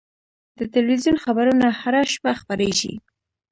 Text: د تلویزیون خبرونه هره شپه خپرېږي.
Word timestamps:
د 0.57 0.59
تلویزیون 0.73 1.17
خبرونه 1.23 1.67
هره 1.81 2.01
شپه 2.13 2.31
خپرېږي. 2.41 2.93